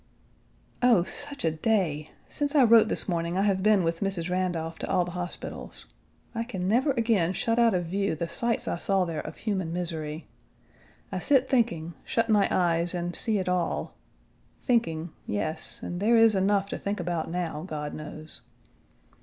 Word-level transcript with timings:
Oh, 0.81 1.03
such 1.03 1.45
a 1.45 1.51
day! 1.51 2.09
Since 2.27 2.55
I 2.55 2.63
wrote 2.63 2.87
this 2.87 3.07
morning, 3.07 3.37
I 3.37 3.43
have 3.43 3.61
been 3.61 3.83
with 3.83 3.99
Mrs. 3.99 4.31
Randolph 4.31 4.79
to 4.79 4.89
all 4.89 5.05
the 5.05 5.11
hospitals. 5.11 5.85
I 6.33 6.43
can 6.43 6.67
never 6.67 6.89
again 6.93 7.33
shut 7.33 7.59
out 7.59 7.75
of 7.75 7.85
view 7.85 8.15
the 8.15 8.27
sights 8.27 8.67
I 8.67 8.79
saw 8.79 9.05
there 9.05 9.19
of 9.19 9.35
human 9.37 9.71
misery. 9.71 10.25
I 11.11 11.19
sit 11.19 11.47
thinking, 11.47 11.93
shut 12.03 12.29
my 12.29 12.47
eyes, 12.49 12.95
and 12.95 13.15
see 13.15 13.37
it 13.37 13.47
all; 13.47 13.93
thinking, 14.63 15.11
yes, 15.27 15.83
and 15.83 15.99
there 15.99 16.17
is 16.17 16.33
enough 16.33 16.65
to 16.69 16.79
think 16.79 16.99
about 16.99 17.29
now, 17.29 17.61
God 17.67 17.93
knows. 17.93 18.41